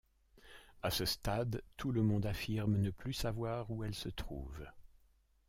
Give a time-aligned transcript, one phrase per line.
[0.81, 4.65] À ce stade, tout le monde affirme ne plus savoir où elle se trouve.